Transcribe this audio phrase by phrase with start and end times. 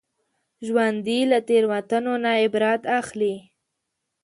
[0.65, 3.35] ژوندي له تېروتنو نه عبرت اخلي